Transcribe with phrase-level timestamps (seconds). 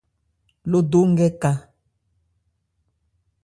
[0.69, 1.51] Lo do nkɛ ka.